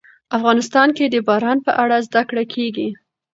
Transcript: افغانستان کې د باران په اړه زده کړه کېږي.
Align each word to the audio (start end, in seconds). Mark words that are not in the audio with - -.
افغانستان 0.37 0.87
کې 0.97 1.05
د 1.09 1.15
باران 1.27 1.57
په 1.65 1.71
اړه 1.83 1.97
زده 2.07 2.21
کړه 2.29 2.43
کېږي. 2.53 2.89